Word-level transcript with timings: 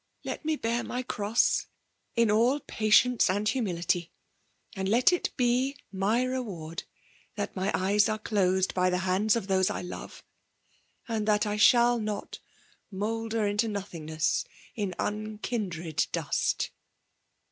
Let 0.23 0.43
me 0.43 0.57
hewt 0.57 0.87
my 0.87 2.25
all 2.27 2.59
patience 2.61 3.29
and 3.29 3.47
humility; 3.47 4.11
aad 4.75 4.89
let 4.89 5.13
it 5.13 5.29
he 5.37 5.77
mgr 5.93 6.27
reward 6.31 6.85
that 7.35 7.55
my 7.55 7.71
^es 7.71 8.11
are 8.11 8.17
dosed 8.17 8.73
by 8.73 8.89
the 8.89 8.97
hands 9.05 9.35
of 9.35 9.45
those 9.45 9.69
I 9.69 9.83
love, 9.83 10.23
and 11.07 11.27
that 11.27 11.45
I 11.45 11.55
shall 11.57 11.99
net 11.99 12.39
moiddar 12.91 13.47
into 13.47 13.67
nodiingness 13.67 14.43
in 14.73 14.95
unkindred 14.97 16.07
dust" 16.11 16.71